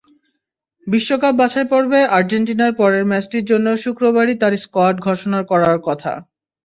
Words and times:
বিশ্বকাপ 0.87 1.33
বাছাইপর্বে 1.39 2.01
আর্জেন্টিনার 2.17 2.73
পরের 2.79 3.03
ম্যাচটির 3.11 3.45
জন্য 3.45 3.67
শুক্রবারই 3.83 4.35
তাঁর 4.41 4.53
স্কোয়াড 4.63 4.95
ঘোষণা 5.07 5.39
করার 5.51 5.77
কথা। 5.87 6.13